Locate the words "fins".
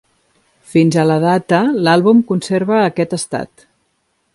0.71-0.97